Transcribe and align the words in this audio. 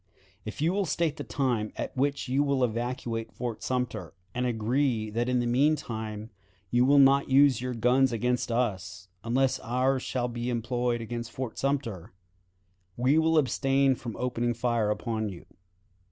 "If 0.45 0.61
you 0.63 0.73
will 0.73 0.87
state 0.87 1.17
the 1.17 1.23
time 1.23 1.71
at 1.75 1.95
which 1.95 2.27
you 2.27 2.41
will 2.41 2.63
evacuate 2.63 3.31
Fort 3.31 3.61
Sumter, 3.61 4.15
and 4.33 4.47
agree 4.47 5.11
that 5.11 5.29
in 5.29 5.37
the 5.39 5.45
mean 5.45 5.75
time 5.75 6.31
you 6.71 6.85
will 6.85 6.97
not 6.97 7.29
use 7.29 7.61
your 7.61 7.75
guns 7.75 8.11
against 8.11 8.51
us, 8.51 9.09
unless 9.23 9.59
ours 9.59 10.01
shall 10.01 10.27
be 10.27 10.49
employed 10.49 11.01
against 11.01 11.31
Fort 11.31 11.59
Sumter, 11.59 12.13
we 12.97 13.19
will 13.19 13.37
abstain 13.37 13.93
from 13.93 14.17
opening 14.17 14.55
fire 14.55 14.89
upon 14.89 15.29
you. 15.29 15.45